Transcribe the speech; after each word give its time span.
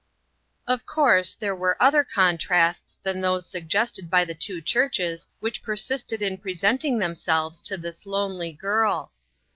OF 0.65 0.83
course 0.87 1.35
there 1.35 1.55
were 1.55 1.77
other 1.79 2.03
contrasts 2.03 2.97
than 3.03 3.21
those 3.21 3.45
suggested 3.45 4.09
by 4.09 4.25
the 4.25 4.33
two 4.33 4.59
churches 4.59 5.27
which 5.41 5.61
persisted 5.61 6.23
in 6.23 6.39
presenting 6.39 6.97
themselves 6.97 7.61
to 7.61 7.77
this 7.77 8.07
lonely 8.07 8.51
girl. 8.51 9.11